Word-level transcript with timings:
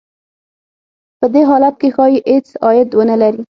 په 1.19 1.25
دې 1.33 1.41
حالت 1.49 1.75
کې 1.81 1.89
ښايي 1.95 2.19
هېڅ 2.31 2.47
عاید 2.65 2.89
ونه 2.97 3.15
لري 3.21 3.41